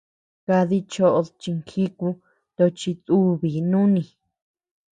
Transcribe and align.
Kadi 0.45 0.77
choʼod 0.91 1.27
chinjíku 1.41 2.07
tochi 2.55 2.91
dùbii 3.05 3.59
nuni. 3.71 4.03